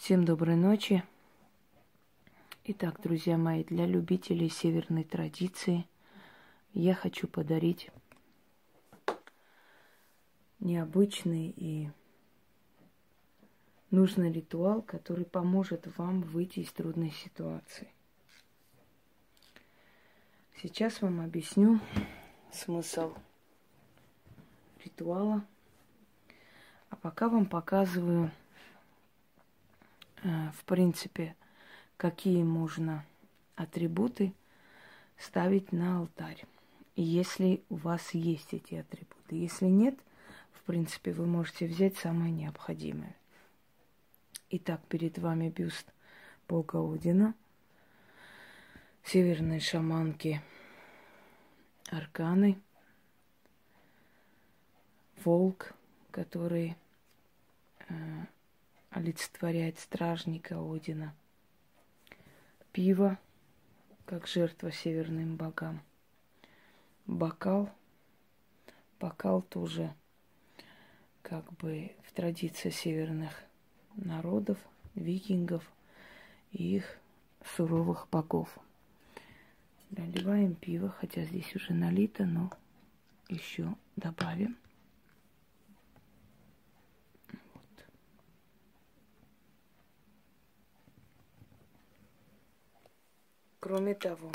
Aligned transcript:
Всем 0.00 0.24
доброй 0.24 0.56
ночи. 0.56 1.04
Итак, 2.64 3.02
друзья 3.02 3.36
мои, 3.36 3.64
для 3.64 3.84
любителей 3.84 4.48
северной 4.48 5.04
традиции 5.04 5.86
я 6.72 6.94
хочу 6.94 7.28
подарить 7.28 7.90
необычный 10.58 11.52
и 11.54 11.90
нужный 13.90 14.32
ритуал, 14.32 14.80
который 14.80 15.26
поможет 15.26 15.86
вам 15.98 16.22
выйти 16.22 16.60
из 16.60 16.72
трудной 16.72 17.10
ситуации. 17.10 17.92
Сейчас 20.62 21.02
вам 21.02 21.20
объясню 21.20 21.78
смысл 22.50 23.12
ритуала, 24.82 25.44
а 26.88 26.96
пока 26.96 27.28
вам 27.28 27.44
показываю 27.44 28.30
в 30.22 30.64
принципе, 30.66 31.34
какие 31.96 32.42
можно 32.42 33.04
атрибуты 33.56 34.32
ставить 35.18 35.72
на 35.72 35.98
алтарь. 35.98 36.44
Если 36.96 37.62
у 37.68 37.76
вас 37.76 38.14
есть 38.14 38.52
эти 38.52 38.74
атрибуты. 38.74 39.36
Если 39.36 39.66
нет, 39.66 39.98
в 40.52 40.62
принципе, 40.62 41.12
вы 41.12 41.26
можете 41.26 41.66
взять 41.66 41.96
самое 41.96 42.32
необходимое. 42.32 43.14
Итак, 44.50 44.80
перед 44.88 45.18
вами 45.18 45.48
бюст 45.48 45.86
Бога 46.48 46.78
Одина, 46.78 47.34
северной 49.04 49.60
шаманки 49.60 50.42
Арканы, 51.90 52.60
волк, 55.24 55.74
который 56.10 56.76
э, 57.88 57.94
олицетворяет 58.90 59.78
стражника 59.78 60.56
Одина. 60.58 61.14
Пиво, 62.72 63.18
как 64.04 64.26
жертва 64.26 64.70
северным 64.70 65.36
богам. 65.36 65.80
Бокал, 67.06 67.70
бокал 69.00 69.42
тоже 69.42 69.94
как 71.22 71.52
бы 71.54 71.92
в 72.04 72.12
традиции 72.12 72.70
северных 72.70 73.42
народов, 73.96 74.58
викингов 74.94 75.64
и 76.52 76.76
их 76.76 76.98
суровых 77.56 78.08
богов. 78.10 78.48
Наливаем 79.90 80.54
пиво, 80.54 80.90
хотя 80.90 81.24
здесь 81.24 81.54
уже 81.56 81.72
налито, 81.72 82.24
но 82.24 82.50
еще 83.28 83.74
добавим. 83.96 84.56
Кроме 93.70 93.94
того, 93.94 94.32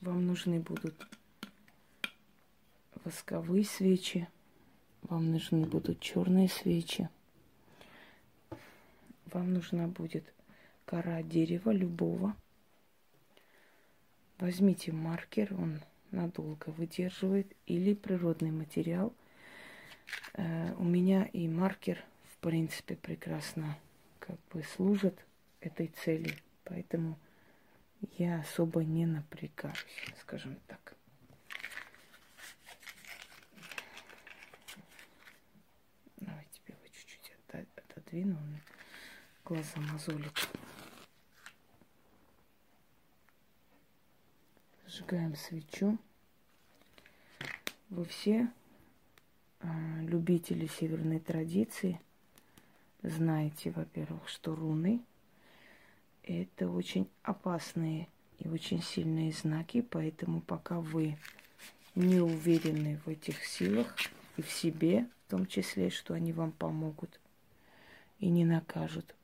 вам 0.00 0.26
нужны 0.26 0.58
будут 0.58 0.94
восковые 3.04 3.62
свечи, 3.62 4.26
вам 5.02 5.32
нужны 5.32 5.66
будут 5.66 6.00
черные 6.00 6.48
свечи, 6.48 7.10
вам 9.26 9.52
нужна 9.52 9.86
будет 9.86 10.24
кора 10.86 11.22
дерева 11.22 11.72
любого. 11.72 12.34
Возьмите 14.38 14.92
маркер, 14.92 15.52
он 15.52 15.82
надолго 16.10 16.70
выдерживает, 16.70 17.54
или 17.66 17.92
природный 17.92 18.50
материал. 18.50 19.12
Э, 20.32 20.72
у 20.78 20.84
меня 20.84 21.24
и 21.34 21.48
маркер, 21.48 22.02
в 22.32 22.38
принципе, 22.38 22.96
прекрасно 22.96 23.76
как 24.20 24.38
бы 24.54 24.62
служит 24.62 25.22
этой 25.60 25.88
цели, 25.88 26.38
поэтому 26.64 27.18
я 28.12 28.40
особо 28.40 28.84
не 28.84 29.06
напрягаюсь, 29.06 30.14
скажем 30.20 30.58
так. 30.66 30.94
Давайте 36.16 36.50
тебе 36.52 36.74
его 36.74 36.86
чуть-чуть 36.86 37.32
отодвину, 37.48 38.36
он 38.36 38.60
глаза 39.44 39.80
мозолит. 39.80 40.48
Зажигаем 44.86 45.34
свечу. 45.36 45.98
Вы 47.90 48.04
все 48.06 48.52
э, 49.60 49.66
любители 50.00 50.66
северной 50.66 51.20
традиции 51.20 52.00
знаете, 53.02 53.70
во-первых, 53.70 54.28
что 54.28 54.54
руны– 54.54 55.04
это 56.26 56.70
очень 56.70 57.08
опасные 57.22 58.08
и 58.38 58.48
очень 58.48 58.82
сильные 58.82 59.32
знаки, 59.32 59.82
поэтому 59.82 60.40
пока 60.40 60.80
вы 60.80 61.16
не 61.94 62.20
уверены 62.20 63.00
в 63.04 63.08
этих 63.08 63.44
силах 63.44 63.94
и 64.36 64.42
в 64.42 64.50
себе, 64.50 65.06
в 65.26 65.30
том 65.30 65.46
числе, 65.46 65.90
что 65.90 66.14
они 66.14 66.32
вам 66.32 66.52
помогут 66.52 67.20
и 68.18 68.28
не 68.28 68.44
накажут, 68.44 69.14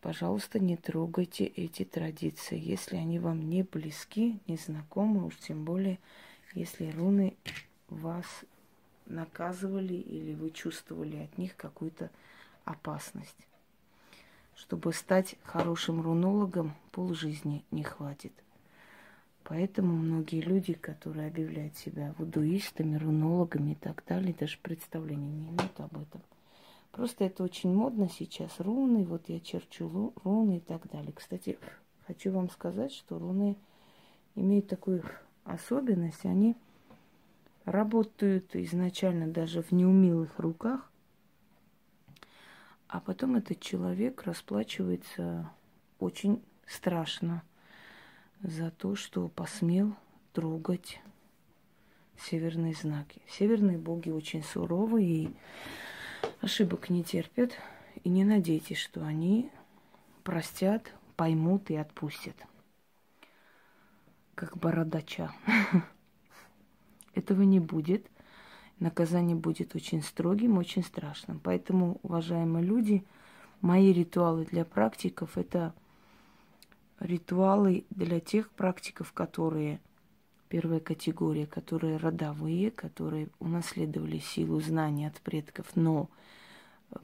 пожалуйста, 0.00 0.58
не 0.58 0.76
трогайте 0.76 1.44
эти 1.44 1.84
традиции, 1.84 2.58
если 2.58 2.96
они 2.96 3.18
вам 3.18 3.48
не 3.48 3.62
близки, 3.62 4.38
не 4.46 4.56
знакомы, 4.56 5.24
уж 5.24 5.36
тем 5.36 5.64
более, 5.64 5.98
если 6.54 6.90
руны 6.90 7.36
вас 7.88 8.26
наказывали 9.06 9.94
или 9.94 10.34
вы 10.34 10.50
чувствовали 10.50 11.16
от 11.16 11.38
них 11.38 11.56
какую-то 11.56 12.10
опасность. 12.64 13.36
Чтобы 14.56 14.92
стать 14.92 15.36
хорошим 15.44 16.00
рунологом, 16.00 16.74
полжизни 16.90 17.64
не 17.70 17.84
хватит. 17.84 18.32
Поэтому 19.44 19.94
многие 19.94 20.40
люди, 20.40 20.72
которые 20.72 21.28
объявляют 21.28 21.76
себя 21.76 22.14
вудуистами, 22.18 22.96
рунологами 22.96 23.72
и 23.72 23.74
так 23.76 24.02
далее, 24.08 24.34
даже 24.34 24.58
представления 24.58 25.30
не 25.30 25.48
имеют 25.50 25.78
об 25.78 25.96
этом. 25.96 26.20
Просто 26.90 27.24
это 27.24 27.44
очень 27.44 27.72
модно 27.72 28.08
сейчас. 28.08 28.58
Руны, 28.58 29.04
вот 29.04 29.28
я 29.28 29.38
черчу 29.38 30.14
руны 30.24 30.56
и 30.56 30.60
так 30.60 30.90
далее. 30.90 31.12
Кстати, 31.12 31.58
хочу 32.06 32.32
вам 32.32 32.50
сказать, 32.50 32.92
что 32.92 33.18
руны 33.18 33.56
имеют 34.34 34.68
такую 34.68 35.04
особенность. 35.44 36.24
Они 36.24 36.56
работают 37.66 38.56
изначально 38.56 39.28
даже 39.28 39.62
в 39.62 39.70
неумелых 39.72 40.38
руках, 40.38 40.90
а 42.96 43.00
потом 43.00 43.36
этот 43.36 43.60
человек 43.60 44.22
расплачивается 44.22 45.50
очень 45.98 46.42
страшно 46.66 47.42
за 48.40 48.70
то, 48.70 48.96
что 48.96 49.28
посмел 49.28 49.94
трогать 50.32 51.02
северные 52.16 52.72
знаки. 52.72 53.20
Северные 53.28 53.76
боги 53.76 54.08
очень 54.08 54.42
суровые 54.42 55.24
и 55.24 55.36
ошибок 56.40 56.88
не 56.88 57.04
терпят. 57.04 57.52
И 58.02 58.08
не 58.08 58.24
надейтесь, 58.24 58.78
что 58.78 59.04
они 59.04 59.50
простят, 60.24 60.90
поймут 61.16 61.68
и 61.68 61.76
отпустят. 61.76 62.36
Как 64.34 64.56
бородача. 64.56 65.30
Этого 67.14 67.42
не 67.42 67.60
будет 67.60 68.06
наказание 68.78 69.36
будет 69.36 69.74
очень 69.74 70.02
строгим, 70.02 70.58
очень 70.58 70.82
страшным. 70.82 71.40
Поэтому, 71.42 71.98
уважаемые 72.02 72.64
люди, 72.64 73.04
мои 73.60 73.92
ритуалы 73.92 74.44
для 74.44 74.64
практиков– 74.64 75.30
это 75.38 75.74
ритуалы 77.00 77.84
для 77.90 78.20
тех 78.20 78.50
практиков, 78.50 79.12
которые 79.12 79.80
первая 80.48 80.80
категория, 80.80 81.46
которые 81.46 81.96
родовые, 81.96 82.70
которые 82.70 83.28
унаследовали 83.38 84.18
силу 84.18 84.60
знаний 84.60 85.06
от 85.06 85.20
предков, 85.20 85.66
но 85.74 86.08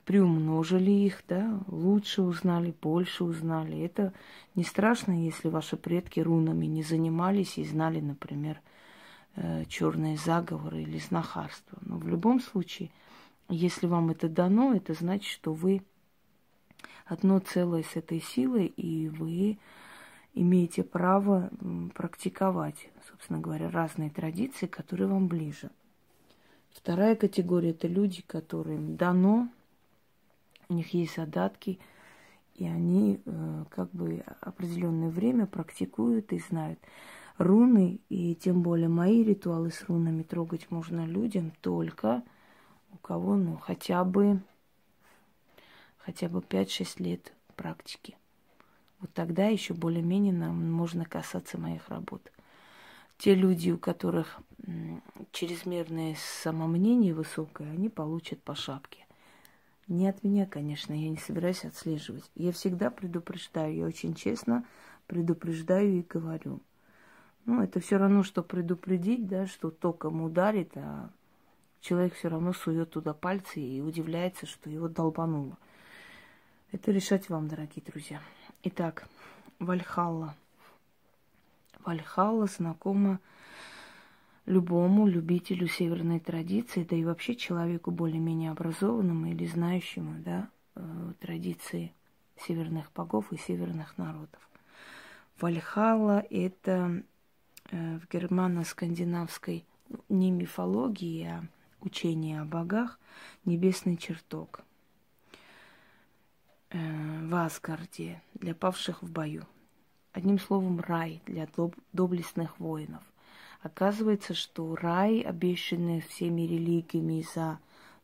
приумножили 0.05 0.91
их, 0.91 1.23
да, 1.29 1.61
лучше 1.67 2.23
узнали, 2.23 2.75
больше 2.81 3.25
узнали. 3.25 3.81
Это 3.81 4.13
не 4.55 4.65
страшно, 4.65 5.25
если 5.25 5.49
ваши 5.49 5.77
предки 5.77 6.21
рунами 6.21 6.67
не 6.67 6.83
занимались 6.83 7.59
и 7.59 7.65
знали, 7.65 8.01
например, 8.01 8.61
черные 9.69 10.17
заговоры 10.17 10.83
или 10.83 10.99
знахарство. 10.99 11.79
Но 11.81 11.97
в 11.99 12.07
любом 12.07 12.41
случае, 12.41 12.91
если 13.49 13.87
вам 13.87 14.11
это 14.11 14.29
дано, 14.29 14.75
это 14.75 14.95
значит, 14.95 15.31
что 15.31 15.53
вы 15.53 15.83
одно 17.07 17.39
целое 17.39 17.83
с 17.83 17.97
этой 17.97 18.21
силой, 18.21 18.67
и 18.67 19.09
вы 19.09 19.59
имеете 20.35 20.83
право 20.83 21.51
практиковать, 21.95 22.89
собственно 23.09 23.39
говоря, 23.39 23.71
разные 23.71 24.11
традиции, 24.11 24.67
которые 24.67 25.09
вам 25.09 25.29
ближе. 25.29 25.71
Вторая 26.73 27.17
категория– 27.17 27.71
это 27.73 27.87
люди, 27.87 28.23
которым 28.27 28.97
дано, 28.97 29.49
у 30.69 30.75
них 30.75 30.95
есть 30.95 31.17
задатки, 31.17 31.79
и 32.55 32.67
они 32.67 33.21
э, 33.25 33.65
как 33.71 33.91
бы 33.91 34.25
определенное 34.41 35.11
время 35.11 35.47
практикуют 35.47 36.33
и 36.33 36.39
знают 36.39 36.79
руны, 37.39 38.01
и 38.09 38.35
тем 38.35 38.63
более 38.63 38.89
мои 38.89 39.23
ритуалы 39.23 39.71
с 39.71 39.83
рунами 39.85 40.23
трогать 40.23 40.71
можно 40.71 41.07
людям 41.07 41.53
только 41.61 42.23
у 42.93 42.97
кого, 42.99 43.37
ну, 43.37 43.57
хотя 43.57 44.05
бы 44.05 44.41
хотя 45.99 46.29
бы 46.29 46.41
5-6 46.41 47.03
лет 47.03 47.33
практики. 47.57 48.17
Вот 49.01 49.13
тогда 49.13 49.47
еще 49.47 49.75
более-менее 49.75 50.33
нам 50.33 50.71
можно 50.71 51.05
касаться 51.05 51.59
моих 51.59 51.89
работ. 51.89 52.31
Те 53.19 53.35
люди, 53.35 53.71
у 53.71 53.79
которых 53.79 54.41
чрезмерное 55.33 56.17
самомнение 56.43 57.15
высокое, 57.15 57.71
они 57.71 57.89
получат 57.89 58.43
по 58.43 58.55
шапке. 58.55 59.07
Не 59.89 60.09
от 60.09 60.23
меня, 60.23 60.47
конечно, 60.47 60.93
я 60.93 61.09
не 61.09 61.17
собираюсь 61.17 61.65
отслеживать. 61.65 62.31
Я 62.35 62.53
всегда 62.53 62.91
предупреждаю, 62.91 63.75
я 63.75 63.87
очень 63.87 64.15
честно 64.15 64.65
предупреждаю 65.07 65.99
и 65.99 66.03
говорю. 66.03 66.61
Ну, 67.45 67.63
это 67.63 67.81
все 67.81 67.97
равно, 67.97 68.23
что 68.23 68.43
предупредить, 68.43 69.27
да, 69.27 69.47
что 69.47 69.71
током 69.71 70.23
ударит, 70.23 70.77
а 70.77 71.11
человек 71.81 72.15
все 72.15 72.29
равно 72.29 72.53
сует 72.53 72.91
туда 72.91 73.15
пальцы 73.15 73.61
и 73.61 73.81
удивляется, 73.81 74.47
что 74.47 74.71
его 74.71 74.89
долбануло. 74.89 75.59
Это 76.71 76.93
решать 76.93 77.29
вам, 77.29 77.49
дорогие 77.49 77.85
друзья. 77.85 78.21
Итак, 78.63 79.09
Вальхалла. 79.59 80.37
Вальхалла 81.85 82.47
знакома 82.47 83.19
любому 84.47 85.09
любителю 85.09 85.67
северной 85.67 86.21
традиции, 86.21 86.85
да 86.85 86.95
и 86.95 87.05
вообще 87.05 87.35
человеку 87.35 87.91
более-менее 87.91 88.53
образованному 88.53 89.27
или 89.27 89.47
знающему 89.47 90.23
да, 90.23 90.49
э, 90.77 91.13
традиции 91.21 91.93
северных 92.37 92.93
богов 92.93 93.33
и 93.33 93.37
северных 93.37 93.99
народов. 93.99 94.41
Вальхалла– 95.41 96.25
это 96.31 97.03
в 97.73 98.09
германо-скандинавской 98.09 99.65
не 100.09 100.31
мифологии, 100.31 101.25
а 101.25 101.45
учение 101.81 102.41
о 102.41 102.45
богах 102.45 103.01
небесный 103.45 103.97
чертог– 103.97 104.61
э, 106.73 107.27
в 107.27 107.35
Асгарде 107.35 108.23
для 108.35 108.55
павших 108.55 109.03
в 109.03 109.11
бою. 109.11 109.47
Одним 110.13 110.39
словом, 110.39 110.81
рай 110.81 111.23
для 111.27 111.45
доб- 111.45 111.79
доблестных 111.93 112.59
воинов. 112.59 113.03
Оказывается, 113.63 114.35
что 114.35 114.75
рай, 114.75 115.21
обещанный 115.21 116.01
всеми 116.01 116.43
религиями 116.43 117.25
за 117.35 117.59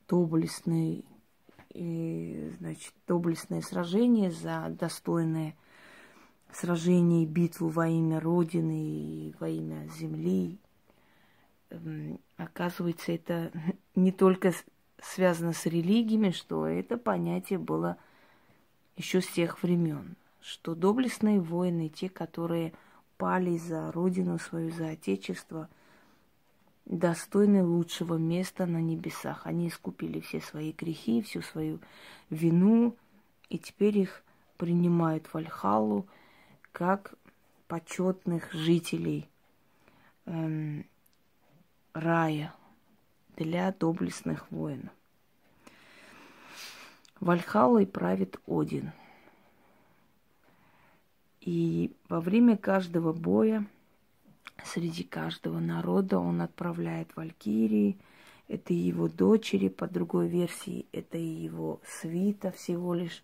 доблестные, 0.08 1.02
и, 1.74 2.52
значит, 2.58 2.94
доблестное 3.06 3.60
сражение, 3.60 4.30
за 4.30 4.68
достойное 4.70 5.54
сражение 6.52 7.24
и 7.24 7.26
битву 7.26 7.68
во 7.68 7.88
имя 7.88 8.20
Родины 8.20 8.82
и 8.82 9.34
во 9.38 9.48
имя 9.48 9.88
Земли. 9.88 10.58
Эм, 11.70 12.20
оказывается, 12.36 13.12
это 13.12 13.52
не 13.94 14.12
только 14.12 14.52
связано 15.00 15.52
с 15.52 15.66
религиями, 15.66 16.30
что 16.30 16.66
это 16.66 16.96
понятие 16.96 17.58
было– 17.58 17.96
еще 18.98 19.20
с 19.20 19.28
тех 19.28 19.62
времен, 19.62 20.16
что 20.40 20.74
доблестные 20.74 21.40
воины, 21.40 21.88
те, 21.88 22.08
которые 22.08 22.72
пали 23.16 23.56
за 23.56 23.90
родину 23.92 24.38
свою, 24.38 24.72
за 24.72 24.90
отечество, 24.90 25.68
достойны 26.84 27.64
лучшего 27.64 28.16
места 28.16 28.66
на 28.66 28.82
небесах. 28.82 29.46
Они 29.46 29.68
искупили 29.68 30.20
все 30.20 30.40
свои 30.40 30.72
грехи, 30.72 31.22
всю 31.22 31.42
свою 31.42 31.78
вину, 32.28 32.96
и 33.48 33.58
теперь 33.58 33.98
их 33.98 34.24
принимают 34.56 35.26
в 35.28 35.36
Альхалу 35.36 36.06
как 36.72 37.14
почетных 37.66 38.52
жителей 38.52 39.28
эм, 40.26 40.86
рая 41.92 42.54
для 43.36 43.72
доблестных 43.72 44.50
воинов. 44.50 44.92
Вальхалой 47.20 47.86
правит 47.86 48.38
Один. 48.46 48.92
И 51.40 51.92
во 52.08 52.20
время 52.20 52.56
каждого 52.56 53.12
боя 53.12 53.66
среди 54.64 55.02
каждого 55.02 55.58
народа 55.58 56.18
он 56.18 56.42
отправляет 56.42 57.14
валькирии. 57.16 57.98
Это 58.48 58.72
его 58.72 59.08
дочери, 59.08 59.68
по 59.68 59.86
другой 59.86 60.28
версии, 60.28 60.86
это 60.92 61.18
его 61.18 61.80
свита 61.84 62.50
всего 62.50 62.94
лишь. 62.94 63.22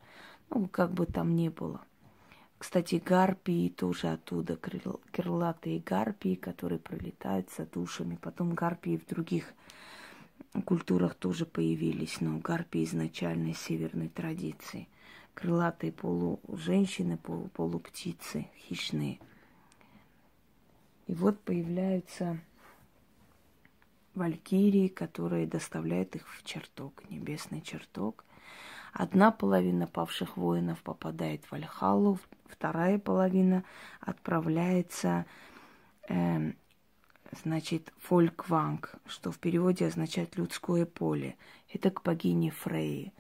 Ну, 0.51 0.69
как 0.69 0.93
бы 0.93 1.07
там 1.07 1.35
ни 1.35 1.49
было. 1.49 1.81
Кстати, 2.65 2.95
гарпии 2.95 3.69
тоже 3.69 4.09
оттуда, 4.09 4.57
крылатые 4.57 5.81
гарпии, 5.81 6.35
которые 6.35 6.79
пролетают 6.79 7.51
за 7.51 7.67
душами. 7.67 8.17
Потом 8.17 8.55
гарпии 8.55 8.97
в 8.97 9.07
других 9.07 9.53
культурах 10.65 11.15
тоже 11.15 11.45
появились, 11.45 12.23
но 12.23 12.39
гарпии 12.39 12.85
изначальной 12.85 13.53
северной 13.53 14.09
традиции. 14.09 14.89
Крылатые 15.35 15.93
полуженщины, 15.93 17.19
полу, 17.19 17.49
полуптицы, 17.49 18.47
хищные. 18.57 19.19
И 21.07 21.13
вот 21.13 21.39
появляются 21.41 22.41
валькирии, 24.15 24.89
которые 24.89 25.47
доставляют 25.47 26.17
их 26.17 26.27
в 26.27 26.43
чертог, 26.45 27.03
небесный 27.11 27.61
чертог. 27.61 28.24
Одна 28.95 29.33
половина 29.33 29.89
павших 29.89 30.37
воинов 30.37 30.81
попадает 30.85 31.45
в 31.47 31.53
Альхалу, 31.53 32.21
вторая 32.47 33.01
половина 33.01 33.65
отправляется 34.01 35.27
э, 36.09 36.53
значит, 37.43 37.93
фолькванг, 37.99 38.95
что 39.07 39.33
в 39.33 39.41
переводе 39.41 39.89
означает 39.89 40.37
людское 40.37 40.87
поле. 40.87 41.37
Это 41.73 41.91
к 41.91 42.05
богине 42.05 42.53
Фрейи, 42.53 43.13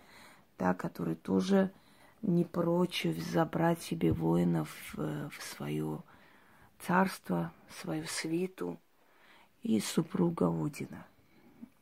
та, 0.57 0.75
которая 0.75 1.17
тоже 1.17 1.73
не 2.23 2.45
прочь 2.45 3.05
забрать 3.33 3.83
себе 3.83 4.13
воинов 4.13 4.71
в, 4.93 5.29
в 5.29 5.43
свое 5.43 6.05
царство, 6.79 7.53
свою 7.81 8.05
свиту 8.07 8.79
и 9.65 9.81
супруга 9.81 10.45
Одина, 10.45 11.05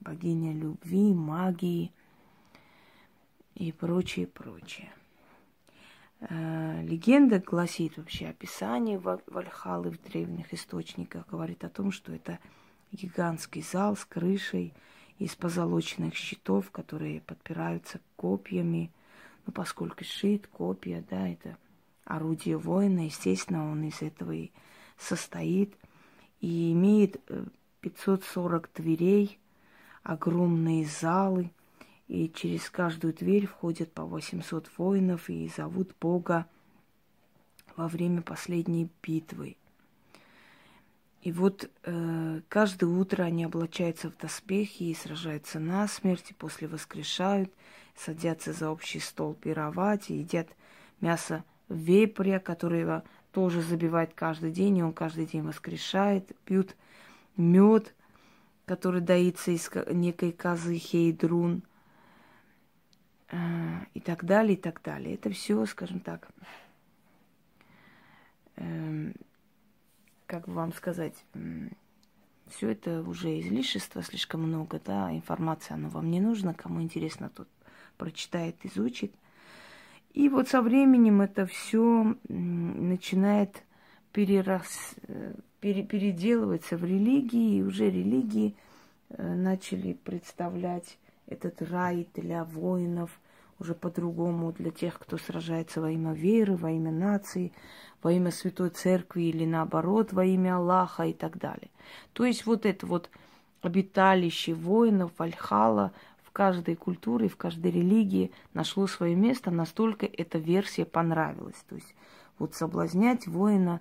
богиня 0.00 0.54
любви, 0.54 1.12
магии 1.12 1.92
и 3.54 3.72
прочее, 3.72 4.26
прочее. 4.26 4.92
Э, 6.20 6.82
легенда 6.82 7.38
гласит 7.38 7.96
вообще 7.96 8.28
описание 8.28 8.98
Вальхалы 8.98 9.90
в 9.90 10.00
древних 10.02 10.54
источниках, 10.54 11.26
говорит 11.28 11.64
о 11.64 11.68
том, 11.68 11.92
что 11.92 12.12
это 12.12 12.38
гигантский 12.92 13.62
зал 13.62 13.96
с 13.96 14.04
крышей 14.04 14.72
из 15.18 15.34
позолоченных 15.34 16.14
щитов, 16.14 16.70
которые 16.70 17.20
подпираются 17.20 18.00
копьями. 18.16 18.90
Ну, 19.46 19.52
поскольку 19.52 20.04
щит, 20.04 20.46
копья, 20.46 21.04
да, 21.10 21.28
это 21.28 21.56
орудие 22.04 22.56
воина, 22.56 23.06
естественно, 23.06 23.70
он 23.70 23.84
из 23.84 24.00
этого 24.02 24.32
и 24.32 24.50
состоит. 24.96 25.76
И 26.40 26.72
имеет 26.72 27.20
540 27.80 28.66
э, 28.66 28.82
дверей, 28.82 29.38
огромные 30.02 30.86
залы– 30.86 31.50
и 32.12 32.30
через 32.30 32.68
каждую 32.68 33.14
дверь 33.14 33.46
входят 33.46 33.90
по 33.90 34.04
800 34.04 34.68
воинов 34.76 35.30
и 35.30 35.48
зовут 35.48 35.94
Бога 35.98 36.44
во 37.74 37.88
время 37.88 38.20
последней 38.20 38.90
битвы. 39.02 39.56
И 41.22 41.32
вот 41.32 41.70
э, 41.84 42.42
каждое 42.50 42.88
утро 42.88 43.22
они 43.22 43.44
облачаются 43.44 44.10
в 44.10 44.18
доспехи 44.18 44.82
и 44.82 44.94
сражаются 44.94 45.58
на 45.58 45.88
смерть, 45.88 46.32
и 46.32 46.34
после 46.34 46.68
воскрешают, 46.68 47.50
садятся 47.96 48.52
за 48.52 48.70
общий 48.70 49.00
стол 49.00 49.32
пировать 49.32 50.10
и 50.10 50.18
едят 50.18 50.48
мясо 51.00 51.44
вепря, 51.70 52.40
которого 52.40 53.04
тоже 53.30 53.62
забивает 53.62 54.12
каждый 54.12 54.52
день, 54.52 54.76
и 54.76 54.82
он 54.82 54.92
каждый 54.92 55.24
день 55.24 55.44
воскрешает, 55.44 56.30
пьют 56.44 56.76
мед, 57.38 57.94
который 58.66 59.00
доится 59.00 59.50
из 59.50 59.70
некой 59.90 60.32
козы 60.32 60.76
Хейдрун– 60.76 61.62
и 63.94 64.00
так 64.00 64.24
далее, 64.24 64.54
и 64.54 64.60
так 64.60 64.82
далее. 64.82 65.14
Это 65.14 65.30
все, 65.30 65.64
скажем 65.66 66.00
так, 66.00 66.28
эм, 68.56 69.14
как 70.26 70.46
бы 70.46 70.54
вам 70.54 70.72
сказать, 70.72 71.14
все 72.48 72.70
это 72.70 73.02
уже 73.02 73.40
излишество, 73.40 74.02
слишком 74.02 74.42
много, 74.42 74.80
да, 74.84 75.10
информации, 75.12 75.74
оно 75.74 75.88
вам 75.88 76.10
не 76.10 76.20
нужно, 76.20 76.54
кому 76.54 76.82
интересно, 76.82 77.30
тот 77.30 77.48
прочитает, 77.96 78.56
изучит. 78.64 79.14
И 80.12 80.28
вот 80.28 80.48
со 80.48 80.60
временем 80.60 81.22
это 81.22 81.46
все 81.46 82.16
начинает 82.28 83.62
перерас, 84.12 84.94
э, 85.08 85.34
пере, 85.60 85.82
переделываться 85.82 86.76
в 86.76 86.84
религии, 86.84 87.58
и 87.58 87.62
уже 87.62 87.90
религии 87.90 88.54
э, 89.08 89.34
начали 89.34 89.94
представлять 89.94 90.98
этот 91.26 91.62
рай 91.62 92.06
для 92.14 92.44
воинов, 92.44 93.18
уже 93.62 93.74
по-другому 93.74 94.52
для 94.52 94.70
тех, 94.70 94.98
кто 94.98 95.16
сражается 95.16 95.80
во 95.80 95.90
имя 95.90 96.12
веры, 96.12 96.56
во 96.56 96.70
имя 96.70 96.90
нации, 96.90 97.52
во 98.02 98.12
имя 98.12 98.32
Святой 98.32 98.70
Церкви 98.70 99.22
или 99.22 99.46
наоборот, 99.46 100.12
во 100.12 100.24
имя 100.24 100.56
Аллаха 100.56 101.04
и 101.04 101.12
так 101.12 101.38
далее. 101.38 101.70
То 102.12 102.24
есть 102.24 102.44
вот 102.44 102.66
это 102.66 102.86
вот 102.86 103.08
обиталище 103.62 104.54
воинов 104.54 105.12
Вальхала, 105.16 105.92
в 106.24 106.32
каждой 106.32 106.76
культуре, 106.76 107.28
в 107.28 107.36
каждой 107.36 107.70
религии 107.70 108.32
нашло 108.52 108.86
свое 108.86 109.14
место, 109.14 109.50
настолько 109.50 110.06
эта 110.06 110.38
версия 110.38 110.84
понравилась. 110.84 111.62
То 111.68 111.76
есть 111.76 111.94
вот 112.38 112.54
соблазнять 112.54 113.26
воина 113.26 113.80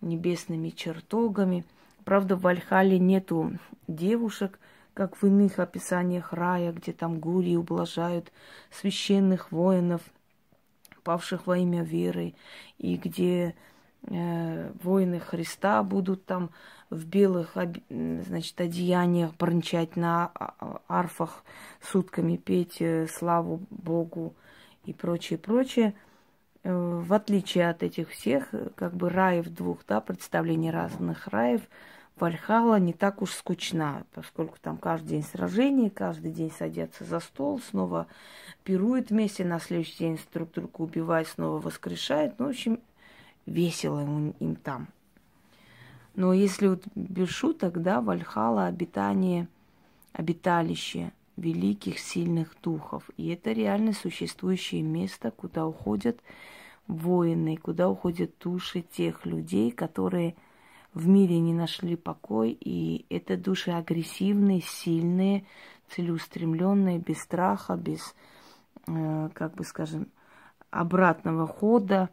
небесными 0.00 0.70
чертогами. 0.70 1.66
Правда, 2.04 2.36
в 2.36 2.42
Вальхале 2.42 2.98
нету 2.98 3.58
девушек, 3.88 4.58
как 4.98 5.22
в 5.22 5.24
иных 5.24 5.60
описаниях 5.60 6.32
рая, 6.32 6.72
где 6.72 6.92
там 6.92 7.20
гури 7.20 7.54
ублажают 7.54 8.32
священных 8.68 9.52
воинов, 9.52 10.02
павших 11.04 11.46
во 11.46 11.56
имя 11.56 11.84
веры, 11.84 12.34
и 12.78 12.96
где 12.96 13.54
э, 14.02 14.72
воины 14.82 15.20
Христа 15.20 15.84
будут 15.84 16.26
там 16.26 16.50
в 16.90 17.06
белых 17.06 17.56
значит, 17.88 18.60
одеяниях 18.60 19.36
брончать 19.36 19.94
на 19.94 20.32
а, 20.34 20.54
а, 20.58 20.80
арфах 20.88 21.44
сутками, 21.80 22.36
петь 22.36 22.82
э, 22.82 23.06
славу 23.06 23.60
Богу 23.70 24.34
и 24.84 24.92
прочее, 24.92 25.38
прочее. 25.38 25.94
Э, 26.64 26.72
в 26.74 27.12
отличие 27.12 27.70
от 27.70 27.84
этих 27.84 28.10
всех, 28.10 28.52
как 28.74 28.96
бы 28.96 29.10
раев 29.10 29.48
двух, 29.48 29.86
да, 29.86 30.00
представлений 30.00 30.72
разных 30.72 31.28
раев– 31.28 31.60
Вальхала 32.18 32.80
не 32.80 32.92
так 32.92 33.22
уж 33.22 33.32
скучна, 33.32 34.02
поскольку 34.12 34.56
там 34.60 34.76
каждый 34.76 35.08
день 35.08 35.22
сражений, 35.22 35.88
каждый 35.88 36.32
день 36.32 36.50
садятся 36.50 37.04
за 37.04 37.20
стол, 37.20 37.60
снова 37.60 38.08
пируют 38.64 39.10
вместе, 39.10 39.44
на 39.44 39.60
следующий 39.60 39.98
день 39.98 40.20
друг 40.32 40.52
друга 40.52 40.76
убивают, 40.78 41.28
снова 41.28 41.60
воскрешают. 41.60 42.38
Ну, 42.38 42.46
в 42.46 42.48
общем, 42.50 42.80
весело 43.46 44.00
им, 44.00 44.30
им 44.40 44.56
там. 44.56 44.88
Но 46.16 46.32
если 46.32 46.66
вот 46.66 46.82
без 46.96 47.28
шуток, 47.28 47.80
да, 47.82 48.00
Вальхала 48.00 48.66
обитание, 48.66 49.46
обиталище 50.12 51.12
великих, 51.36 52.00
сильных 52.00 52.56
духов. 52.60 53.08
И 53.16 53.28
это 53.28 53.52
реально 53.52 53.92
существующее 53.92 54.82
место, 54.82 55.30
куда 55.30 55.66
уходят 55.66 56.18
воины, 56.88 57.56
куда 57.56 57.88
уходят 57.88 58.32
души 58.40 58.82
тех 58.82 59.24
людей, 59.24 59.70
которые– 59.70 60.34
в 60.94 61.06
мире 61.06 61.38
не 61.38 61.52
нашли 61.52 61.96
покой, 61.96 62.56
и 62.58 63.06
это 63.10 63.36
души 63.36 63.70
агрессивные, 63.70 64.62
сильные, 64.62 65.44
целеустремленные, 65.90 66.98
без 66.98 67.20
страха, 67.20 67.76
без, 67.76 68.14
э, 68.86 69.28
как 69.34 69.54
бы 69.54 69.64
скажем, 69.64 70.08
обратного 70.70 71.46
хода, 71.46 72.10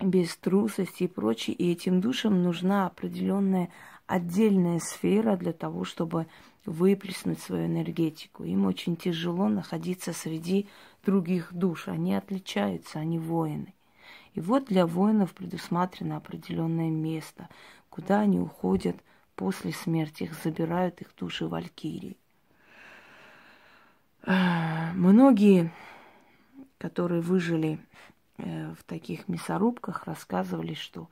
без 0.00 0.36
трусости 0.36 1.04
и 1.04 1.08
прочее. 1.08 1.54
И 1.56 1.72
этим 1.72 2.00
душам 2.00 2.42
нужна 2.42 2.86
определенная 2.86 3.70
отдельная 4.06 4.78
сфера 4.78 5.36
для 5.36 5.52
того, 5.52 5.84
чтобы 5.84 6.26
выплеснуть 6.64 7.40
свою 7.40 7.66
энергетику. 7.66 8.44
Им 8.44 8.66
очень 8.66 8.96
тяжело 8.96 9.48
находиться 9.48 10.12
среди 10.12 10.68
других 11.04 11.52
душ. 11.52 11.88
Они 11.88 12.14
отличаются, 12.14 12.98
они 12.98 13.18
воины. 13.18 13.74
И 14.34 14.40
вот 14.40 14.66
для 14.66 14.86
воинов 14.86 15.34
предусмотрено 15.34 16.16
определенное 16.16 16.90
место, 16.90 17.48
куда 17.90 18.20
они 18.20 18.38
уходят 18.38 18.96
после 19.36 19.72
смерти, 19.72 20.24
их 20.24 20.34
забирают 20.42 21.00
их 21.00 21.14
души 21.16 21.46
валькирии. 21.46 22.16
Многие, 24.24 25.72
которые 26.78 27.22
выжили 27.22 27.80
э, 28.38 28.72
в 28.78 28.84
таких 28.84 29.26
мясорубках, 29.26 30.04
рассказывали, 30.04 30.74
что 30.74 31.08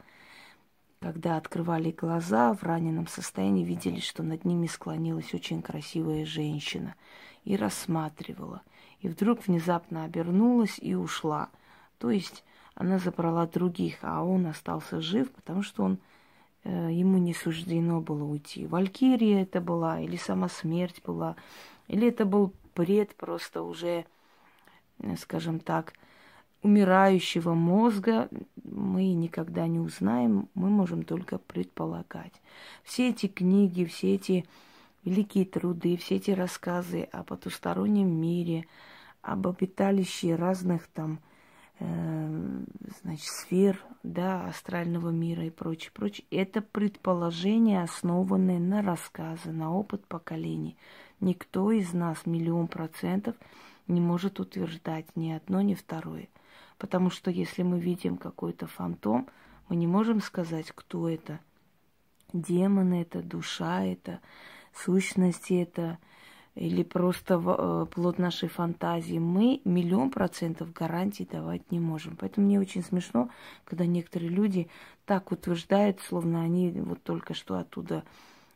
когда 1.00 1.36
открывали 1.36 1.90
глаза 1.90 2.52
в 2.52 2.62
раненом 2.62 3.08
состоянии, 3.08 3.64
видели, 3.64 4.00
что 4.00 4.22
над 4.22 4.44
ними 4.44 4.66
склонилась 4.66 5.34
очень 5.34 5.60
красивая 5.60 6.24
женщина 6.24 6.94
и 7.44 7.56
рассматривала. 7.56 8.62
И 9.00 9.08
вдруг 9.08 9.46
внезапно 9.46 10.04
обернулась 10.04 10.78
и 10.78 10.94
ушла. 10.94 11.48
То 11.98 12.10
есть 12.10 12.44
она 12.80 12.98
забрала 12.98 13.46
других, 13.46 13.98
а 14.00 14.24
он 14.24 14.46
остался 14.46 15.02
жив, 15.02 15.30
потому 15.32 15.62
что 15.62 15.82
он 15.82 15.98
э, 16.64 16.88
ему 16.90 17.18
не 17.18 17.34
суждено 17.34 18.00
было 18.00 18.24
уйти. 18.24 18.66
Валькирия 18.66 19.42
это 19.42 19.60
была, 19.60 20.00
или 20.00 20.16
сама 20.16 20.48
смерть 20.48 21.02
была, 21.04 21.36
или 21.88 22.08
это 22.08 22.24
был 22.24 22.54
бред 22.74 23.14
просто 23.16 23.62
уже, 23.64 24.06
э, 25.00 25.16
скажем 25.18 25.60
так, 25.60 25.92
умирающего 26.62 27.52
мозга, 27.52 28.30
мы 28.64 29.12
никогда 29.12 29.66
не 29.66 29.78
узнаем, 29.78 30.48
мы 30.54 30.70
можем 30.70 31.02
только 31.02 31.36
предполагать. 31.36 32.32
Все 32.82 33.10
эти 33.10 33.26
книги, 33.26 33.84
все 33.84 34.14
эти 34.14 34.46
великие 35.04 35.44
труды, 35.44 35.98
все 35.98 36.16
эти 36.16 36.30
рассказы 36.30 37.02
о 37.12 37.24
потустороннем 37.24 38.08
мире, 38.08 38.64
об 39.20 39.46
обиталище 39.46 40.34
разных 40.34 40.86
там 40.86 41.20
значит, 41.80 43.26
сфер, 43.26 43.82
да, 44.02 44.46
астрального 44.46 45.10
мира 45.10 45.44
и 45.44 45.50
прочее, 45.50 45.90
прочее. 45.92 46.26
Это 46.30 46.60
предположения, 46.60 47.82
основанные 47.82 48.58
на 48.58 48.82
рассказы, 48.82 49.50
на 49.50 49.74
опыт 49.74 50.06
поколений. 50.06 50.76
Никто 51.20 51.72
из 51.72 51.92
нас, 51.92 52.26
миллион 52.26 52.68
процентов, 52.68 53.36
не 53.88 54.00
может 54.00 54.40
утверждать 54.40 55.06
ни 55.16 55.30
одно, 55.30 55.60
ни 55.60 55.74
второе. 55.74 56.28
Потому 56.78 57.10
что 57.10 57.30
если 57.30 57.62
мы 57.62 57.78
видим 57.80 58.16
какой-то 58.16 58.66
фантом, 58.66 59.28
мы 59.68 59.76
не 59.76 59.86
можем 59.86 60.20
сказать, 60.20 60.72
кто 60.72 61.08
это. 61.08 61.40
Демоны 62.32 63.02
это, 63.02 63.22
душа 63.22 63.84
это, 63.84 64.20
сущности 64.72 65.54
это, 65.54 65.98
или 66.54 66.82
просто 66.82 67.34
э, 67.34 67.86
плод 67.90 68.18
нашей 68.18 68.48
фантазии, 68.48 69.18
мы 69.18 69.60
миллион 69.64 70.10
процентов 70.10 70.72
гарантий 70.72 71.24
давать 71.24 71.70
не 71.70 71.78
можем. 71.80 72.16
Поэтому 72.16 72.46
мне 72.46 72.60
очень 72.60 72.82
смешно, 72.82 73.30
когда 73.64 73.86
некоторые 73.86 74.30
люди 74.30 74.68
так 75.06 75.32
утверждают, 75.32 76.00
словно 76.00 76.42
они 76.42 76.70
вот 76.72 77.02
только 77.02 77.34
что 77.34 77.56
оттуда 77.56 78.04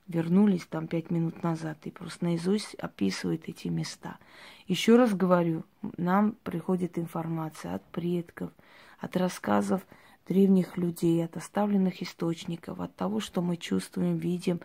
вернулись 0.06 0.66
там 0.66 0.86
пять 0.86 1.10
минут 1.10 1.42
назад 1.42 1.78
и 1.84 1.90
просто 1.90 2.26
наизусть 2.26 2.74
описывают 2.74 3.48
эти 3.48 3.68
места. 3.68 4.18
Еще 4.66 4.96
раз 4.96 5.14
говорю, 5.14 5.64
нам 5.96 6.32
приходит 6.42 6.98
информация 6.98 7.74
от 7.74 7.84
предков, 7.86 8.50
от 8.98 9.16
рассказов 9.16 9.82
древних 10.26 10.76
людей, 10.76 11.24
от 11.24 11.36
оставленных 11.36 12.02
источников, 12.02 12.80
от 12.80 12.94
того, 12.96 13.20
что 13.20 13.42
мы 13.42 13.56
чувствуем, 13.56 14.16
видим, 14.16 14.60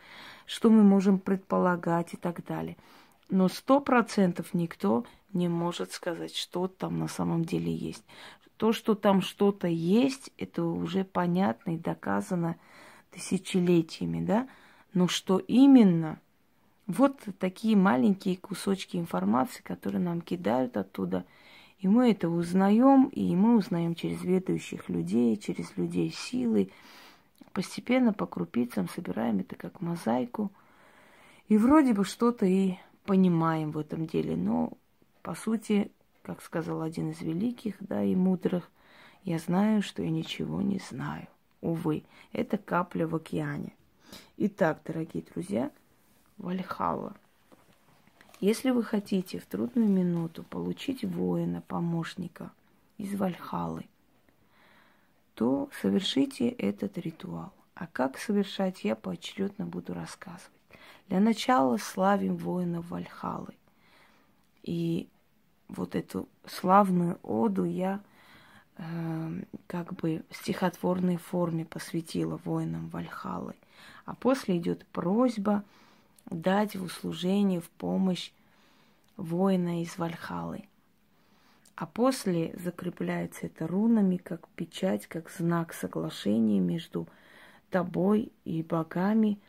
что 0.46 0.70
мы 0.70 0.84
можем 0.84 1.20
предполагать 1.20 2.14
и 2.14 2.18
так 2.18 2.44
далее. 2.46 2.78
Но 3.30 3.48
сто 3.48 3.80
процентов 3.80 4.54
никто 4.54 5.06
не 5.34 5.48
может 5.48 5.92
сказать, 5.92 6.36
что 6.36 6.68
там 6.68 7.00
на 7.00 7.08
самом 7.08 7.46
деле 7.46 7.72
есть. 7.72 8.04
То, 8.58 8.74
что 8.74 8.96
там 8.96 9.22
что-то 9.22 9.68
есть, 9.68 10.32
это 10.38 10.64
уже 10.64 11.04
понятно 11.04 11.76
и 11.76 11.78
доказано 11.78 12.58
тысячелетиями, 13.12 14.26
да? 14.26 14.50
Но 14.94 15.08
что 15.08 15.38
именно? 15.38 16.20
Вот 16.88 17.22
такие 17.38 17.78
маленькие 17.78 18.36
кусочки 18.36 18.98
информации, 18.98 19.62
которые 19.62 20.02
нам 20.02 20.22
кидают 20.22 20.76
оттуда. 20.76 21.24
И 21.78 21.88
мы 21.88 22.12
это 22.12 22.28
узнаем, 22.28 23.06
и 23.10 23.36
мы 23.36 23.56
узнаем 23.56 23.94
через 23.94 24.24
ведущих 24.24 24.90
людей, 24.90 25.38
через 25.38 25.78
людей 25.78 26.12
силы. 26.12 26.72
Постепенно 27.54 28.12
по 28.12 28.26
крупицам 28.26 28.90
собираем 28.90 29.40
это 29.40 29.56
как 29.56 29.82
мозаику. 29.82 30.52
И 31.48 31.58
вроде 31.58 31.94
бы 31.94 32.04
что-то 32.04 32.46
и 32.46 32.76
понимаем 33.10 33.72
в 33.72 33.80
этом 33.80 34.06
деле. 34.06 34.36
Но, 34.36 34.74
по 35.24 35.34
сути, 35.34 35.92
как 36.22 36.44
сказал 36.44 36.84
один 36.84 37.10
из 37.10 37.22
великих, 37.22 37.76
да, 37.80 38.04
и 38.04 38.16
мудрых, 38.16 38.70
я 39.24 39.40
знаю, 39.40 39.82
что 39.82 40.04
я 40.04 40.12
ничего 40.12 40.62
не 40.62 40.78
знаю. 40.78 41.28
Увы, 41.60 42.04
это 42.34 42.60
капля 42.60 43.08
в 43.08 43.16
океане. 43.16 43.74
Итак, 44.38 44.82
дорогие 44.86 45.24
друзья, 45.24 45.72
Вальхала. 46.38 47.16
Если 48.42 48.70
вы 48.70 48.84
хотите 48.84 49.40
в 49.40 49.48
трудную 49.48 49.90
минуту 49.90 50.44
получить 50.44 51.04
воина, 51.04 51.62
помощника 51.62 52.52
из 53.00 53.16
Вальхалы, 53.16 53.86
то 55.34 55.68
совершите 55.82 56.50
этот 56.50 57.00
ритуал. 57.00 57.54
А 57.74 57.88
как 57.88 58.20
совершать, 58.20 58.84
я 58.84 58.96
поочередно 58.96 59.66
буду 59.66 59.96
рассказывать. 59.96 60.59
Для 61.10 61.20
начала 61.20 61.78
славим 61.78 62.38
воинов 62.38 62.90
Вальхалы. 62.90 63.56
И 64.62 65.10
вот 65.68 65.96
эту 65.96 66.28
славную 66.46 67.18
оду 67.24 67.64
я 67.64 68.00
э, 68.78 69.42
как 69.66 69.94
бы 69.94 70.24
в 70.30 70.36
стихотворной 70.36 71.18
форме 71.18 71.66
посвятила 71.66 72.40
воинам 72.46 72.90
Вальхалы. 72.90 73.56
А 74.06 74.14
после 74.14 74.58
идет 74.58 74.86
просьба 74.88 75.64
дать 76.30 76.76
в 76.76 76.84
услужение, 76.84 77.60
в 77.60 77.70
помощь 77.72 78.32
воина 79.18 79.82
из 79.82 79.98
Вальхалы. 79.98 80.66
А 81.76 81.88
после 81.88 82.56
закрепляется 82.56 83.48
это 83.48 83.66
рунами, 83.66 84.18
как 84.18 84.48
печать, 84.50 85.08
как 85.08 85.32
знак 85.32 85.74
соглашения 85.74 86.60
между 86.60 87.08
тобой 87.72 88.32
и 88.46 88.62
богами– 88.62 89.40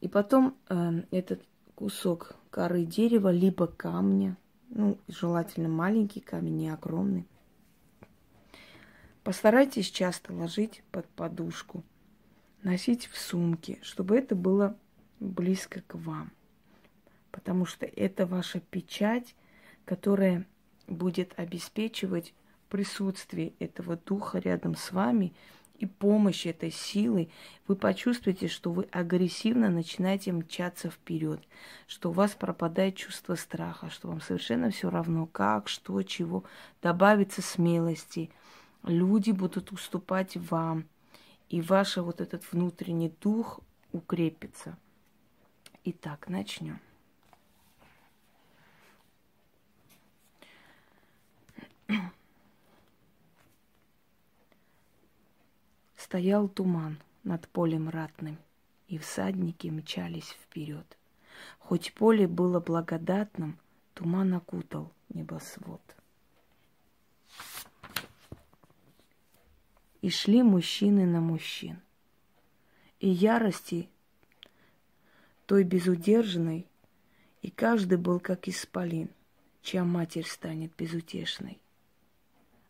и 0.00 0.08
потом 0.08 0.56
э, 0.68 1.02
этот 1.10 1.42
кусок 1.74 2.36
коры 2.50 2.84
дерева, 2.84 3.30
либо 3.30 3.66
камня. 3.66 4.36
Ну, 4.68 4.98
желательно 5.08 5.68
маленький 5.68 6.20
камень, 6.20 6.56
не 6.56 6.68
огромный. 6.68 7.26
Постарайтесь 9.22 9.90
часто 9.90 10.32
ложить 10.32 10.82
под 10.90 11.06
подушку, 11.08 11.82
носить 12.62 13.06
в 13.06 13.18
сумке, 13.18 13.78
чтобы 13.82 14.16
это 14.16 14.34
было 14.34 14.76
близко 15.18 15.82
к 15.86 15.94
вам. 15.94 16.32
Потому 17.30 17.66
что 17.66 17.86
это 17.86 18.26
ваша 18.26 18.60
печать, 18.60 19.34
которая 19.84 20.46
будет 20.86 21.32
обеспечивать 21.38 22.34
присутствие 22.68 23.52
этого 23.58 23.96
духа 23.96 24.38
рядом 24.38 24.76
с 24.76 24.92
вами 24.92 25.34
и 25.80 25.86
помощь 25.86 26.46
этой 26.46 26.70
силы, 26.70 27.30
вы 27.66 27.74
почувствуете, 27.74 28.48
что 28.48 28.70
вы 28.70 28.86
агрессивно 28.92 29.70
начинаете 29.70 30.30
мчаться 30.30 30.90
вперед, 30.90 31.40
что 31.86 32.10
у 32.10 32.12
вас 32.12 32.32
пропадает 32.32 32.96
чувство 32.96 33.34
страха, 33.34 33.88
что 33.88 34.08
вам 34.08 34.20
совершенно 34.20 34.70
все 34.70 34.90
равно, 34.90 35.26
как, 35.26 35.68
что, 35.68 36.02
чего, 36.02 36.44
добавится 36.82 37.40
смелости. 37.40 38.30
Люди 38.84 39.30
будут 39.30 39.72
уступать 39.72 40.36
вам, 40.36 40.84
и 41.48 41.62
ваш 41.62 41.96
вот 41.96 42.20
этот 42.20 42.42
внутренний 42.52 43.12
дух 43.20 43.60
укрепится. 43.92 44.76
Итак, 45.84 46.28
начнем. 46.28 46.78
Стоял 56.10 56.48
туман 56.48 56.98
над 57.22 57.46
полем 57.46 57.88
ратным, 57.88 58.36
и 58.88 58.98
всадники 58.98 59.68
мчались 59.68 60.30
вперед. 60.42 60.98
Хоть 61.60 61.94
поле 61.94 62.26
было 62.26 62.58
благодатным, 62.58 63.56
туман 63.94 64.34
окутал 64.34 64.92
небосвод. 65.10 65.80
И 70.02 70.10
шли 70.10 70.42
мужчины 70.42 71.06
на 71.06 71.20
мужчин. 71.20 71.78
И 72.98 73.08
ярости 73.08 73.88
той 75.46 75.62
безудержной, 75.62 76.66
и 77.40 77.52
каждый 77.52 77.98
был 77.98 78.18
как 78.18 78.48
исполин, 78.48 79.10
чья 79.62 79.84
матерь 79.84 80.26
станет 80.26 80.74
безутешной. 80.76 81.60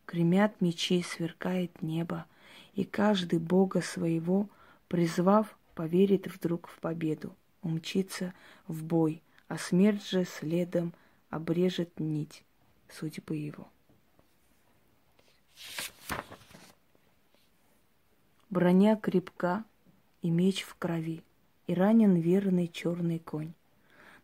Гремят 0.06 0.61
мечи, 0.61 1.00
сверкает 1.00 1.80
небо— 1.80 2.26
и 2.75 2.85
каждый 2.85 3.39
Бога 3.39 3.81
своего, 3.81 4.49
призвав, 4.89 5.57
поверит 5.75 6.27
вдруг 6.27 6.69
в 6.69 6.79
победу, 6.79 7.35
умчится 7.62 8.35
в 8.67 8.85
бой, 8.85 9.23
а 9.49 9.59
смерть 9.59 10.07
же 10.09 10.25
следом 10.25 10.93
обрежет 11.31 11.99
нить 11.99 12.45
судьбы 12.89 13.37
его. 13.37 13.69
Броня 18.50 18.97
крепка 18.97 19.65
и 20.23 20.31
меч 20.31 20.62
в 20.62 20.75
крови, 20.75 21.23
и 21.67 21.75
ранен 21.75 22.17
верный 22.17 22.67
черный 22.67 23.21
конь. 23.21 23.53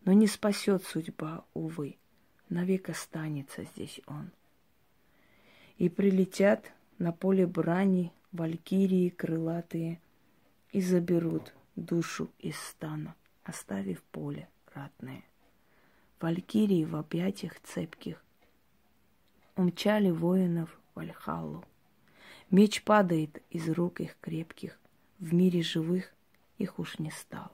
Но 0.04 0.12
не 0.12 0.26
спасет 0.26 0.84
судьба, 0.84 1.44
увы, 1.54 1.96
навек 2.48 2.90
останется 2.90 3.64
здесь 3.64 4.00
он. 4.06 4.30
И 5.78 5.88
прилетят 5.88 6.72
на 6.98 7.12
поле 7.12 7.46
брани 7.46 8.12
валькирии 8.36 9.08
крылатые 9.08 10.00
и 10.70 10.80
заберут 10.80 11.54
душу 11.74 12.30
из 12.38 12.56
стана, 12.56 13.14
оставив 13.44 14.02
поле 14.02 14.48
ратное. 14.74 15.24
Валькирии 16.20 16.84
в 16.84 16.96
объятиях 16.96 17.58
цепких 17.60 18.22
умчали 19.56 20.10
воинов 20.10 20.78
в 20.94 21.00
Альхалу. 21.00 21.64
Меч 22.50 22.82
падает 22.82 23.42
из 23.50 23.68
рук 23.70 24.00
их 24.00 24.16
крепких, 24.20 24.78
в 25.18 25.32
мире 25.32 25.62
живых 25.62 26.12
их 26.58 26.78
уж 26.78 26.98
не 26.98 27.10
стало. 27.10 27.50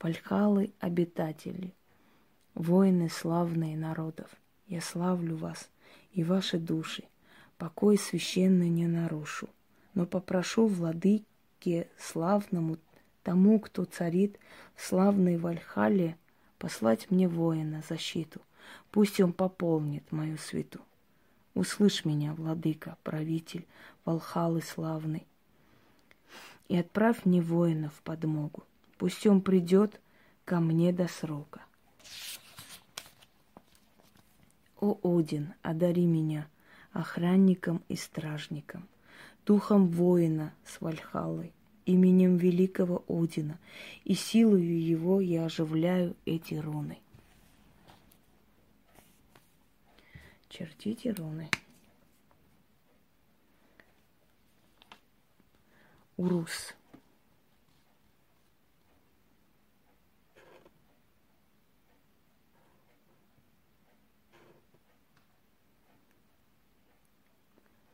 Вальхалы 0.00 0.72
обитатели, 0.80 1.72
воины 2.54 3.08
славные 3.08 3.76
народов, 3.76 4.28
я 4.66 4.80
славлю 4.80 5.36
вас– 5.36 5.68
и 6.12 6.24
ваши 6.24 6.58
души. 6.58 7.04
Покой 7.58 7.96
священный 7.96 8.68
не 8.68 8.86
нарушу, 8.86 9.48
но 9.94 10.06
попрошу 10.06 10.66
владыке 10.66 11.88
славному, 11.98 12.78
тому, 13.22 13.60
кто 13.60 13.84
царит 13.84 14.38
в 14.74 14.82
славной 14.84 15.36
Вальхале, 15.36 16.16
послать 16.58 17.10
мне 17.10 17.28
воина 17.28 17.82
защиту. 17.88 18.40
Пусть 18.90 19.20
он 19.20 19.32
пополнит 19.32 20.10
мою 20.10 20.38
святу. 20.38 20.80
Услышь 21.54 22.04
меня, 22.04 22.34
владыка, 22.34 22.96
правитель 23.02 23.66
Валхалы 24.04 24.62
славный, 24.62 25.26
и 26.68 26.76
отправь 26.76 27.24
мне 27.24 27.42
воина 27.42 27.90
в 27.90 28.00
подмогу. 28.02 28.64
Пусть 28.96 29.26
он 29.26 29.42
придет 29.42 30.00
ко 30.44 30.58
мне 30.58 30.92
до 30.92 31.06
срока. 31.08 31.60
О 34.82 34.98
Один, 35.04 35.54
одари 35.62 36.06
меня 36.06 36.48
охранником 36.90 37.84
и 37.88 37.94
стражником, 37.94 38.88
духом 39.46 39.86
воина 39.86 40.52
с 40.64 40.80
Вальхалой, 40.80 41.52
именем 41.86 42.36
великого 42.36 43.04
Одина, 43.06 43.60
и 44.02 44.14
силою 44.14 44.84
его 44.84 45.20
я 45.20 45.44
оживляю 45.44 46.16
эти 46.24 46.54
руны. 46.54 46.98
Чертите 50.48 51.12
руны. 51.12 51.48
Урус. 56.16 56.74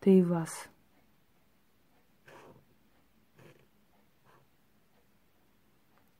Ты 0.08 0.20
и 0.20 0.22
вас. 0.22 0.70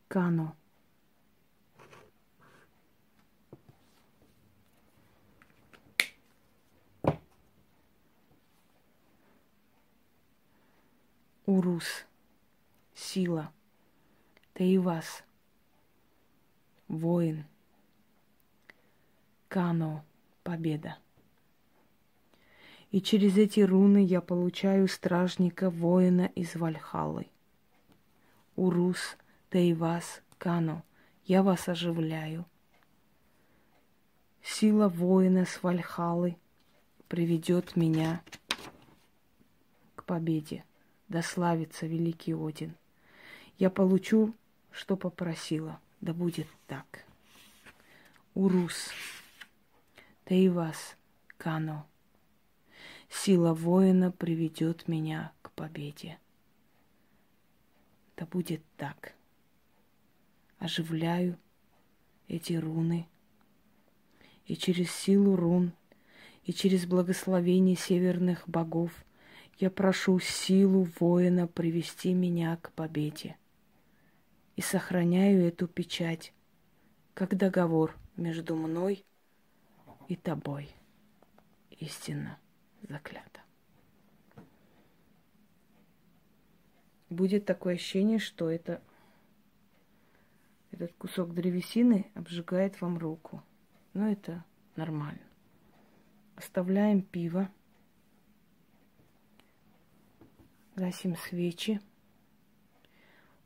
Кано. 0.08 0.54
Урус, 11.46 12.04
сила, 12.94 13.50
ты 14.52 14.64
и 14.74 14.76
вас, 14.76 15.24
воин, 16.88 17.46
Кано, 19.48 20.04
победа. 20.44 20.98
И 22.90 23.02
через 23.02 23.36
эти 23.36 23.60
руны 23.60 24.02
я 24.02 24.20
получаю 24.20 24.88
стражника, 24.88 25.68
воина 25.68 26.30
из 26.34 26.56
Вальхалы. 26.56 27.26
Урус, 28.56 29.18
Тейвас, 29.50 30.22
Кано, 30.38 30.82
я 31.24 31.42
вас 31.42 31.68
оживляю. 31.68 32.46
Сила 34.42 34.88
воина 34.88 35.44
с 35.44 35.62
Вальхалы 35.62 36.38
приведет 37.08 37.76
меня 37.76 38.22
к 39.94 40.04
победе. 40.04 40.64
Да 41.08 41.22
славится 41.22 41.86
великий 41.86 42.32
Один. 42.32 42.74
Я 43.58 43.68
получу, 43.68 44.34
что 44.70 44.96
попросила. 44.96 45.80
Да 46.00 46.14
будет 46.14 46.46
так. 46.66 47.04
Урус, 48.34 48.90
Тейвас, 50.24 50.96
Кано, 51.36 51.86
Сила 53.08 53.54
воина 53.54 54.12
приведет 54.12 54.86
меня 54.86 55.32
к 55.40 55.50
победе. 55.52 56.18
Да 58.16 58.26
будет 58.26 58.62
так. 58.76 59.14
Оживляю 60.58 61.38
эти 62.28 62.52
руны. 62.52 63.08
И 64.44 64.56
через 64.56 64.90
силу 64.90 65.36
рун, 65.36 65.72
и 66.44 66.52
через 66.52 66.86
благословение 66.86 67.76
северных 67.76 68.46
богов 68.48 68.92
я 69.58 69.70
прошу 69.70 70.18
силу 70.20 70.86
воина 71.00 71.46
привести 71.46 72.12
меня 72.12 72.56
к 72.58 72.72
победе. 72.72 73.36
И 74.56 74.60
сохраняю 74.60 75.46
эту 75.46 75.66
печать, 75.66 76.32
как 77.14 77.36
договор 77.36 77.96
между 78.16 78.54
мной 78.54 79.04
и 80.08 80.16
тобой. 80.16 80.68
Истинно 81.70 82.38
заклято. 82.88 83.40
Будет 87.10 87.46
такое 87.46 87.74
ощущение, 87.74 88.18
что 88.18 88.50
это 88.50 88.82
этот 90.70 90.92
кусок 90.94 91.34
древесины 91.34 92.10
обжигает 92.14 92.80
вам 92.80 92.98
руку. 92.98 93.42
Но 93.94 94.08
это 94.10 94.44
нормально. 94.76 95.22
Оставляем 96.36 97.02
пиво. 97.02 97.50
Гасим 100.76 101.16
свечи. 101.16 101.80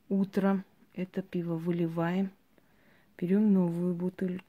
Утром 0.09 0.64
это 0.92 1.22
пиво 1.22 1.55
выливаем. 1.55 2.31
Берем 3.16 3.52
новую 3.52 3.94
бутыль. 3.94 4.42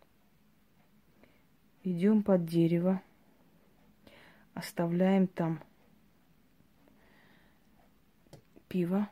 Идем 1.84 2.24
под 2.24 2.46
дерево. 2.46 3.02
Оставляем 4.54 5.28
там 5.28 5.62
пиво. 8.68 9.10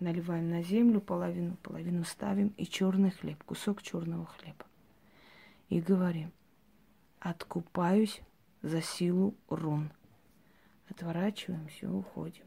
Наливаем 0.00 0.48
на 0.48 0.62
землю 0.62 1.00
половину, 1.00 1.56
половину 1.56 2.04
ставим 2.04 2.48
и 2.56 2.64
черный 2.64 3.10
хлеб, 3.10 3.42
кусок 3.42 3.82
черного 3.82 4.26
хлеба. 4.26 4.64
И 5.70 5.80
говорим, 5.80 6.30
откупаюсь 7.18 8.22
за 8.62 8.80
силу 8.80 9.34
рун. 9.48 9.90
Отворачиваемся, 10.88 11.90
уходим. 11.90 12.44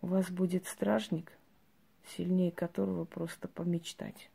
У 0.00 0.06
вас 0.06 0.30
будет 0.30 0.66
стражник, 0.66 1.32
сильнее 2.06 2.52
которого 2.52 3.04
просто 3.04 3.48
помечтать. 3.48 4.30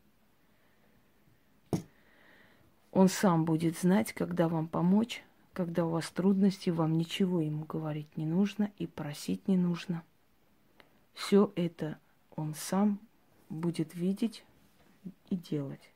Он 2.93 3.09
сам 3.09 3.43
будет 3.43 3.75
знать, 3.75 4.13
когда 4.13 4.47
вам 4.47 4.67
помочь, 4.67 5.23
когда 5.53 5.83
у 5.83 5.89
вас 5.89 6.11
трудности, 6.11 6.69
вам 6.69 6.95
ничего 6.95 7.41
ему 7.41 7.65
говорить 7.65 8.15
не 8.17 8.25
нужно 8.25 8.71
и 8.77 8.85
просить 8.85 9.47
не 9.47 9.57
нужно. 9.57 10.03
Все 11.15 11.51
это 11.55 11.97
он 12.35 12.53
сам 12.53 12.99
будет 13.49 13.95
видеть 13.95 14.45
и 15.31 15.35
делать. 15.35 15.89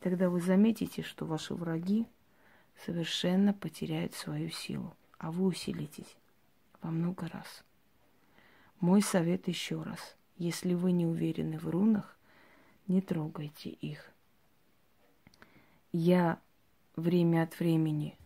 Тогда 0.00 0.28
вы 0.28 0.42
заметите, 0.42 1.02
что 1.02 1.24
ваши 1.24 1.54
враги 1.54 2.06
совершенно 2.84 3.54
потеряют 3.54 4.12
свою 4.12 4.50
силу, 4.50 4.94
а 5.16 5.30
вы 5.30 5.46
усилитесь 5.46 6.14
во 6.82 6.90
много 6.90 7.26
раз. 7.28 7.64
Мой 8.80 9.00
совет 9.00 9.48
еще 9.48 9.82
раз. 9.82 10.14
Если 10.36 10.74
вы 10.74 10.92
не 10.92 11.06
уверены 11.06 11.58
в 11.58 11.70
рунах, 11.70 12.18
не 12.86 13.00
трогайте 13.00 13.70
их. 13.70 14.12
Я 15.92 16.38
время 16.96 17.42
от 17.44 17.58
времени 17.58 18.16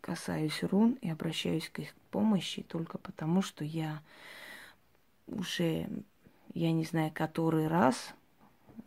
касаюсь 0.00 0.62
рун 0.62 0.98
и 1.00 1.08
обращаюсь 1.08 1.68
к 1.68 1.78
их 1.78 1.94
помощи 2.10 2.62
только 2.62 2.98
потому, 2.98 3.42
что 3.42 3.64
я 3.64 4.02
уже, 5.26 5.88
я 6.52 6.72
не 6.72 6.84
знаю, 6.84 7.10
который 7.14 7.68
раз 7.68 8.14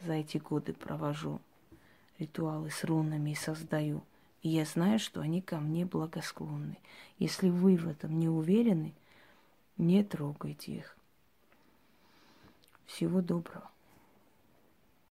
за 0.05 0.13
эти 0.13 0.37
годы 0.37 0.73
провожу 0.73 1.41
ритуалы 2.19 2.69
с 2.69 2.83
рунами 2.83 3.31
и 3.31 3.35
создаю. 3.35 4.03
И 4.43 4.49
я 4.49 4.65
знаю, 4.65 4.99
что 4.99 5.21
они 5.21 5.41
ко 5.41 5.57
мне 5.57 5.85
благосклонны. 5.85 6.77
Если 7.17 7.49
вы 7.49 7.77
в 7.77 7.87
этом 7.87 8.19
не 8.19 8.29
уверены, 8.29 8.93
не 9.77 10.03
трогайте 10.03 10.73
их. 10.73 10.97
Всего 12.85 13.21
доброго. 13.21 13.69